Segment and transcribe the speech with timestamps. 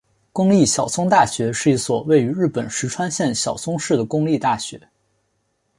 [0.33, 4.89] 公立小松大学是一所位于日本石川县小松市的公立大学。